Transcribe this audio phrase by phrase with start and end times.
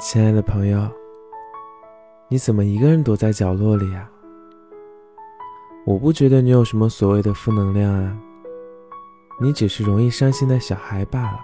[0.00, 0.88] 亲爱的朋友，
[2.28, 4.08] 你怎么一个人躲在角落里啊？
[5.84, 8.16] 我不觉得你有什么所谓的负能量啊，
[9.42, 11.38] 你只是容易伤心的小孩罢了。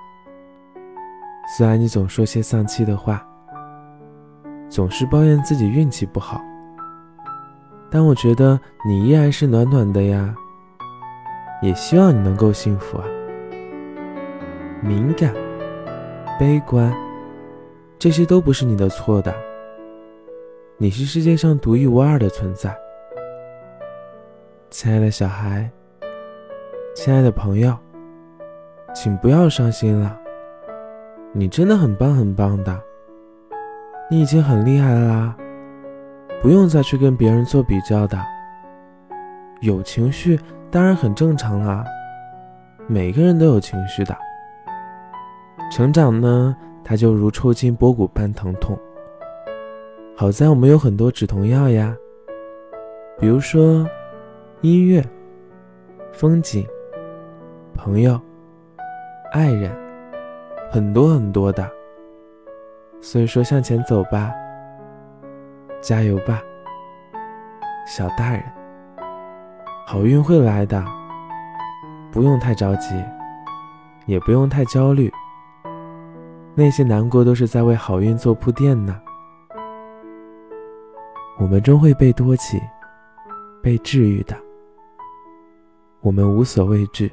[1.55, 3.23] 虽然你总说些丧气的话，
[4.71, 6.41] 总是抱怨自己运气不好，
[7.91, 10.35] 但我觉得你依然是暖暖的呀。
[11.61, 13.05] 也希望你能够幸福啊。
[14.81, 15.35] 敏感、
[16.41, 17.06] 悲观。
[17.99, 19.35] 这些都不是你的错的，
[20.77, 22.77] 你是世界上独一无二的存在，
[24.69, 25.71] 亲爱的小孩，
[26.95, 27.75] 亲爱的朋友，
[28.95, 30.15] 请不要伤心了，
[31.33, 32.79] 你真的很棒很棒的，
[34.11, 35.37] 你已经很厉害了啦，
[36.43, 38.19] 不用再去跟别人做比较的，
[39.63, 40.39] 有情绪
[40.71, 41.83] 当然很正常啦，
[42.87, 44.15] 每个人都有情绪的，
[45.73, 46.55] 成长呢。
[46.89, 48.79] 它就如抽筋剥骨般疼痛。
[50.17, 51.93] 好在我们有很多止痛药呀，
[53.19, 53.85] 比如说
[54.61, 55.05] 音乐、
[56.13, 56.65] 风景、
[57.75, 58.21] 朋友、
[59.33, 59.77] 爱人，
[60.71, 61.69] 很多很多的。
[63.01, 64.33] 所以说，向前走吧，
[65.81, 66.41] 加油吧，
[67.85, 68.45] 小大人，
[69.89, 70.85] 好运会来的，
[72.13, 72.95] 不用太着急，
[74.07, 75.13] 也不用太焦虑。
[76.59, 78.99] 那些难过都是在为好运做铺垫呢。
[81.39, 82.59] 我们终会被托起，
[83.63, 84.35] 被治愈的。
[86.01, 87.13] 我们无所畏惧，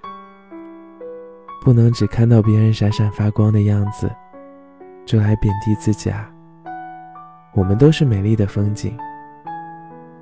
[1.61, 4.09] 不能只看到别人闪闪发光的样子，
[5.05, 6.31] 就来贬低自己啊。
[7.53, 8.97] 我们都是美丽的风景，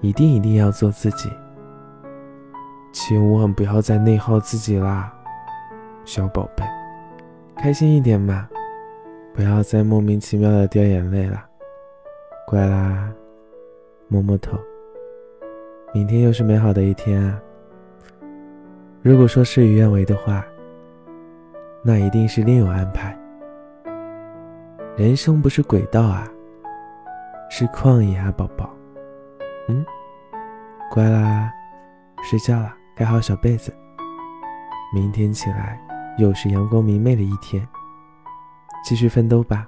[0.02, 1.30] 一定一定要做自己，
[2.92, 5.14] 千万不要再内耗自己啦，
[6.06, 6.66] 小宝贝，
[7.56, 8.48] 开心一点嘛。
[9.34, 11.44] 不要再莫名其妙的掉眼泪了，
[12.48, 13.10] 乖啦，
[14.08, 14.58] 摸摸头。
[15.94, 17.42] 明天又是美好的一天啊！
[19.02, 20.46] 如果说事与愿违的话，
[21.84, 23.18] 那一定是另有安排。
[24.98, 26.28] 人生不是轨道啊，
[27.50, 28.70] 是旷野啊，宝宝。
[29.70, 29.86] 嗯，
[30.92, 31.52] 乖啦，
[32.30, 33.74] 睡觉了，盖好小被子。
[34.94, 35.80] 明天起来
[36.18, 37.66] 又是阳光明媚的一天。
[38.84, 39.68] 继续奋斗吧。